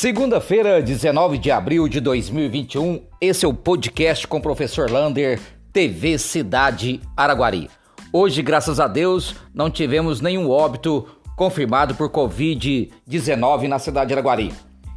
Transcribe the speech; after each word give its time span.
Segunda-feira, 0.00 0.80
19 0.80 1.38
de 1.38 1.50
abril 1.50 1.88
de 1.88 1.98
2021, 2.00 3.02
esse 3.20 3.44
é 3.44 3.48
o 3.48 3.52
podcast 3.52 4.28
com 4.28 4.36
o 4.36 4.40
professor 4.40 4.88
Lander, 4.88 5.40
TV 5.72 6.16
Cidade 6.18 7.00
Araguari. 7.16 7.68
Hoje, 8.12 8.40
graças 8.40 8.78
a 8.78 8.86
Deus, 8.86 9.34
não 9.52 9.68
tivemos 9.68 10.20
nenhum 10.20 10.48
óbito 10.48 11.04
confirmado 11.34 11.96
por 11.96 12.10
Covid-19 12.10 13.66
na 13.66 13.80
cidade 13.80 14.06
de 14.06 14.14
Araguari. 14.14 14.54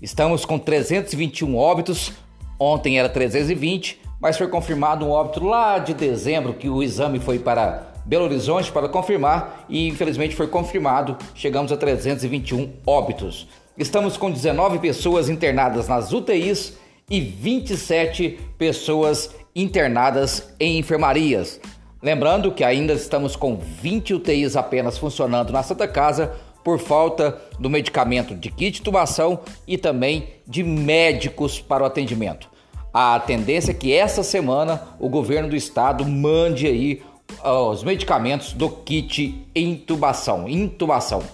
Estamos 0.00 0.44
com 0.44 0.60
321 0.60 1.56
óbitos, 1.56 2.12
ontem 2.56 2.96
era 2.96 3.08
320, 3.08 4.00
mas 4.20 4.38
foi 4.38 4.46
confirmado 4.46 5.04
um 5.04 5.10
óbito 5.10 5.44
lá 5.44 5.80
de 5.80 5.92
dezembro 5.92 6.54
que 6.54 6.68
o 6.68 6.84
exame 6.84 7.18
foi 7.18 7.40
para 7.40 7.94
Belo 8.06 8.26
Horizonte 8.26 8.70
para 8.70 8.88
confirmar 8.88 9.64
e 9.68 9.88
infelizmente 9.88 10.36
foi 10.36 10.46
confirmado, 10.46 11.18
chegamos 11.34 11.72
a 11.72 11.76
321 11.76 12.74
óbitos. 12.86 13.48
Estamos 13.76 14.16
com 14.16 14.30
19 14.30 14.78
pessoas 14.78 15.28
internadas 15.28 15.88
nas 15.88 16.12
UTIs 16.12 16.74
e 17.10 17.20
27 17.20 18.38
pessoas 18.56 19.34
internadas 19.52 20.54
em 20.60 20.78
enfermarias. 20.78 21.60
Lembrando 22.00 22.52
que 22.52 22.62
ainda 22.62 22.92
estamos 22.92 23.34
com 23.34 23.56
20 23.56 24.14
UTIs 24.14 24.54
apenas 24.54 24.96
funcionando 24.96 25.52
na 25.52 25.64
Santa 25.64 25.88
Casa 25.88 26.36
por 26.62 26.78
falta 26.78 27.36
do 27.58 27.68
medicamento 27.68 28.32
de 28.32 28.48
kit 28.48 28.80
tubação 28.80 29.40
e 29.66 29.76
também 29.76 30.28
de 30.46 30.62
médicos 30.62 31.60
para 31.60 31.82
o 31.82 31.86
atendimento. 31.86 32.48
A 32.92 33.18
tendência 33.18 33.72
é 33.72 33.74
que 33.74 33.92
essa 33.92 34.22
semana 34.22 34.86
o 35.00 35.08
governo 35.08 35.48
do 35.48 35.56
estado 35.56 36.06
mande 36.06 36.68
aí 36.68 37.02
os 37.42 37.82
medicamentos 37.82 38.52
do 38.52 38.70
kit 38.70 39.48
intubação, 39.52 40.48
intubação. 40.48 41.24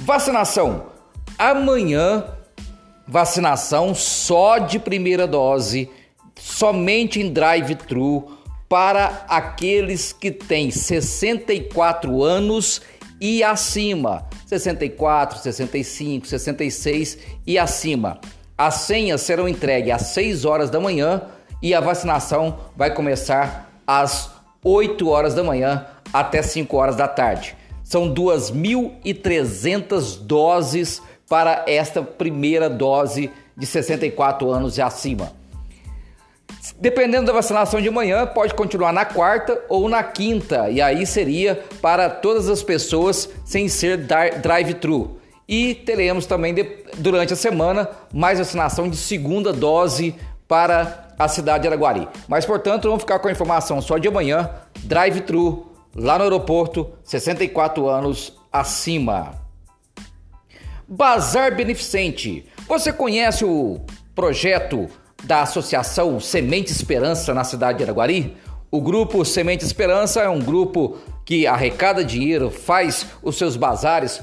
Vacinação. 0.00 0.98
Amanhã, 1.38 2.24
vacinação 3.06 3.94
só 3.94 4.58
de 4.58 4.78
primeira 4.78 5.26
dose, 5.26 5.88
somente 6.36 7.20
em 7.20 7.32
drive-thru 7.32 8.38
para 8.68 9.24
aqueles 9.28 10.12
que 10.12 10.30
têm 10.30 10.70
64 10.70 12.22
anos 12.22 12.82
e 13.20 13.42
acima. 13.42 14.28
64, 14.46 15.38
65, 15.38 16.26
66 16.26 17.18
e 17.46 17.58
acima. 17.58 18.20
As 18.56 18.74
senhas 18.74 19.22
serão 19.22 19.48
entregues 19.48 19.92
às 19.92 20.02
6 20.02 20.44
horas 20.44 20.70
da 20.70 20.78
manhã 20.78 21.22
e 21.62 21.74
a 21.74 21.80
vacinação 21.80 22.58
vai 22.76 22.94
começar 22.94 23.72
às 23.86 24.30
8 24.62 25.08
horas 25.08 25.32
da 25.34 25.42
manhã 25.42 25.86
até 26.12 26.42
5 26.42 26.76
horas 26.76 26.96
da 26.96 27.08
tarde. 27.08 27.56
São 27.82 28.12
2.300 28.14 30.18
doses 30.20 31.00
para 31.30 31.62
esta 31.68 32.02
primeira 32.02 32.68
dose 32.68 33.30
de 33.56 33.64
64 33.64 34.50
anos 34.50 34.76
e 34.76 34.82
acima. 34.82 35.32
Dependendo 36.80 37.26
da 37.26 37.32
vacinação 37.32 37.80
de 37.80 37.88
manhã, 37.88 38.26
pode 38.26 38.52
continuar 38.52 38.92
na 38.92 39.04
quarta 39.04 39.62
ou 39.68 39.88
na 39.88 40.02
quinta, 40.02 40.68
e 40.68 40.82
aí 40.82 41.06
seria 41.06 41.62
para 41.80 42.10
todas 42.10 42.48
as 42.48 42.64
pessoas 42.64 43.30
sem 43.44 43.68
ser 43.68 43.96
drive-thru. 44.42 45.20
E 45.48 45.74
teremos 45.74 46.26
também 46.26 46.52
durante 46.96 47.32
a 47.32 47.36
semana 47.36 47.88
mais 48.12 48.40
vacinação 48.40 48.88
de 48.88 48.96
segunda 48.96 49.52
dose 49.52 50.16
para 50.48 51.14
a 51.16 51.28
cidade 51.28 51.62
de 51.62 51.68
Araguari. 51.68 52.08
Mas 52.26 52.44
portanto, 52.44 52.88
vamos 52.88 53.02
ficar 53.02 53.20
com 53.20 53.28
a 53.28 53.32
informação 53.32 53.80
só 53.80 53.98
de 53.98 54.08
amanhã, 54.08 54.50
drive-thru 54.82 55.70
lá 55.94 56.18
no 56.18 56.24
aeroporto, 56.24 56.90
64 57.04 57.88
anos 57.88 58.36
acima. 58.52 59.49
Bazar 60.92 61.54
Beneficente. 61.54 62.44
Você 62.66 62.92
conhece 62.92 63.44
o 63.44 63.80
projeto 64.12 64.88
da 65.22 65.42
Associação 65.42 66.18
Semente 66.18 66.72
Esperança 66.72 67.32
na 67.32 67.44
cidade 67.44 67.78
de 67.78 67.84
Araguari? 67.84 68.36
O 68.72 68.80
grupo 68.80 69.24
Semente 69.24 69.64
Esperança 69.64 70.20
é 70.20 70.28
um 70.28 70.40
grupo 70.40 70.98
que 71.24 71.46
arrecada 71.46 72.04
dinheiro, 72.04 72.50
faz 72.50 73.06
os 73.22 73.38
seus 73.38 73.56
bazares 73.56 74.20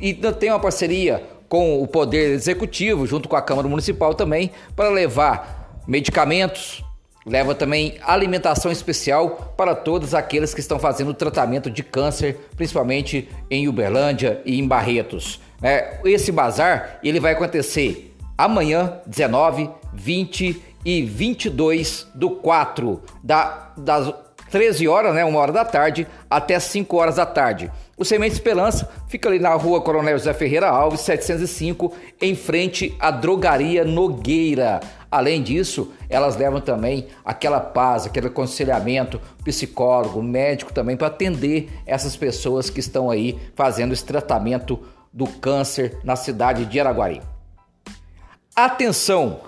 e 0.00 0.12
tem 0.12 0.50
uma 0.50 0.58
parceria 0.58 1.22
com 1.48 1.80
o 1.80 1.86
Poder 1.86 2.32
Executivo, 2.32 3.06
junto 3.06 3.28
com 3.28 3.36
a 3.36 3.42
Câmara 3.42 3.68
Municipal 3.68 4.12
também, 4.12 4.50
para 4.74 4.88
levar 4.88 5.80
medicamentos, 5.86 6.82
leva 7.24 7.54
também 7.54 7.96
alimentação 8.02 8.72
especial 8.72 9.54
para 9.56 9.72
todos 9.72 10.14
aqueles 10.14 10.52
que 10.52 10.60
estão 10.60 10.80
fazendo 10.80 11.14
tratamento 11.14 11.70
de 11.70 11.84
câncer, 11.84 12.40
principalmente 12.56 13.28
em 13.48 13.68
Uberlândia 13.68 14.42
e 14.44 14.58
em 14.58 14.66
Barretos. 14.66 15.46
É, 15.62 15.98
esse 16.04 16.30
bazar 16.30 16.98
ele 17.02 17.20
vai 17.20 17.32
acontecer 17.32 18.14
amanhã, 18.36 19.00
19, 19.06 19.68
20 19.92 20.62
e 20.84 21.02
22 21.02 22.06
do 22.14 22.30
4, 22.30 23.02
da, 23.22 23.72
das 23.76 24.14
13 24.50 24.88
horas, 24.88 25.14
né, 25.14 25.24
uma 25.24 25.38
hora 25.40 25.52
da 25.52 25.64
tarde, 25.64 26.06
até 26.30 26.58
5 26.58 26.96
horas 26.96 27.16
da 27.16 27.26
tarde. 27.26 27.70
O 27.96 28.04
Semente 28.04 28.34
Esperança 28.34 28.88
fica 29.08 29.28
ali 29.28 29.40
na 29.40 29.52
rua 29.54 29.80
Coronel 29.80 30.16
José 30.16 30.32
Ferreira 30.32 30.68
Alves, 30.68 31.00
705, 31.00 31.92
em 32.20 32.34
frente 32.36 32.96
à 33.00 33.10
Drogaria 33.10 33.84
Nogueira. 33.84 34.80
Além 35.10 35.42
disso, 35.42 35.92
elas 36.08 36.36
levam 36.36 36.60
também 36.60 37.08
aquela 37.24 37.58
paz, 37.58 38.06
aquele 38.06 38.28
aconselhamento, 38.28 39.20
psicólogo, 39.42 40.22
médico 40.22 40.72
também, 40.72 40.96
para 40.96 41.08
atender 41.08 41.70
essas 41.84 42.14
pessoas 42.14 42.70
que 42.70 42.78
estão 42.78 43.10
aí 43.10 43.36
fazendo 43.56 43.92
esse 43.92 44.04
tratamento 44.04 44.78
do 45.12 45.26
câncer 45.26 45.98
na 46.04 46.16
cidade 46.16 46.64
de 46.66 46.78
Araguari. 46.78 47.22
Atenção! 48.54 49.40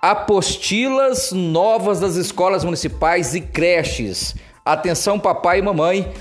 Apostilas 0.00 1.32
novas 1.32 1.98
das 1.98 2.16
escolas 2.16 2.62
municipais 2.62 3.34
e 3.34 3.40
creches. 3.40 4.34
Atenção, 4.64 5.18
papai 5.18 5.58
e 5.58 5.62
mamãe. 5.62 6.12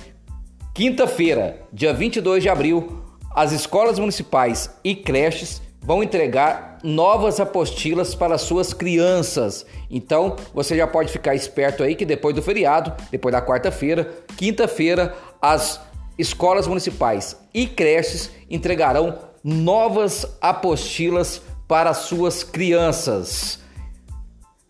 Quinta-feira, 0.73 1.59
dia 1.71 1.93
22 1.93 2.41
de 2.41 2.49
abril, 2.49 3.03
as 3.35 3.51
escolas 3.51 3.99
municipais 3.99 4.69
e 4.83 4.95
creches 4.95 5.61
vão 5.81 6.01
entregar 6.01 6.77
novas 6.83 7.39
apostilas 7.39 8.15
para 8.15 8.37
suas 8.37 8.73
crianças. 8.73 9.65
Então, 9.89 10.35
você 10.53 10.77
já 10.77 10.87
pode 10.87 11.11
ficar 11.11 11.35
esperto 11.35 11.83
aí 11.83 11.93
que 11.93 12.05
depois 12.05 12.35
do 12.35 12.41
feriado, 12.41 12.93
depois 13.11 13.33
da 13.33 13.41
quarta-feira, 13.41 14.09
quinta-feira, 14.37 15.13
as 15.41 15.79
escolas 16.17 16.67
municipais 16.67 17.37
e 17.53 17.67
creches 17.67 18.31
entregarão 18.49 19.17
novas 19.43 20.25
apostilas 20.41 21.41
para 21.67 21.93
suas 21.93 22.43
crianças. 22.43 23.63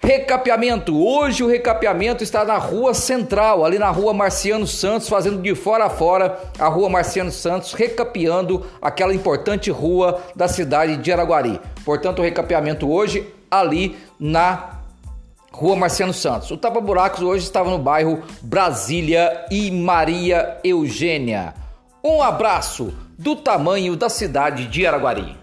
Recapeamento. 0.06 1.02
Hoje 1.02 1.46
o 1.46 1.48
recapeamento 1.48 2.26
está 2.26 2.44
na 2.44 2.58
Rua 2.58 2.94
Central, 2.94 3.64
ali 3.64 3.80
na 3.80 3.90
Rua 3.90 4.14
Marciano 4.14 4.68
Santos, 4.68 5.08
fazendo 5.08 5.42
de 5.42 5.56
fora 5.56 5.86
a 5.86 5.90
fora 5.90 6.38
a 6.60 6.68
Rua 6.68 6.90
Marciano 6.90 7.32
Santos, 7.32 7.72
recapeando 7.74 8.66
aquela 8.82 9.14
importante 9.14 9.72
rua 9.72 10.22
da 10.36 10.50
cidade 10.50 10.98
de 10.98 11.10
Araguari. 11.10 11.58
Portanto, 11.86 12.20
o 12.20 12.22
recapeamento 12.22 12.92
hoje 12.92 13.34
ali 13.50 13.96
na 14.20 14.83
Rua 15.54 15.76
Marciano 15.76 16.14
Santos. 16.14 16.50
O 16.50 16.58
Tapa 16.58 16.82
Buracos 16.82 17.22
hoje 17.22 17.46
estava 17.46 17.70
no 17.70 17.78
bairro 17.78 18.24
Brasília 18.42 19.46
e 19.52 19.70
Maria 19.70 20.58
Eugênia. 20.64 21.54
Um 22.04 22.22
abraço 22.24 22.92
do 23.18 23.36
tamanho 23.36 23.96
da 23.96 24.10
cidade 24.10 24.66
de 24.66 24.86
Araguari. 24.86 25.43